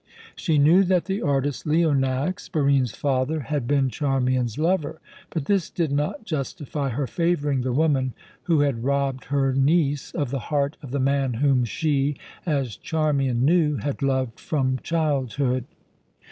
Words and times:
She 0.35 0.57
knew 0.57 0.83
that 0.85 1.05
the 1.05 1.21
artist 1.21 1.67
Leonax, 1.67 2.49
Barine's 2.51 2.95
father, 2.95 3.41
had 3.41 3.67
been 3.67 3.91
Charmian's 3.91 4.57
lover; 4.57 4.99
but 5.29 5.45
this 5.45 5.69
did 5.69 5.91
not 5.91 6.25
justify 6.25 6.89
her 6.89 7.05
favouring 7.05 7.61
the 7.61 7.71
woman 7.71 8.13
who 8.45 8.61
had 8.61 8.83
robbed 8.83 9.25
her 9.25 9.53
niece 9.53 10.09
of 10.13 10.31
the 10.31 10.39
heart 10.49 10.75
of 10.81 10.89
the 10.89 10.99
man 10.99 11.35
whom 11.35 11.65
she 11.65 12.15
as 12.47 12.77
Charmian 12.77 13.45
knew 13.45 13.75
had 13.77 14.01
loved 14.01 14.39
from 14.39 14.79
childhood. 14.81 15.65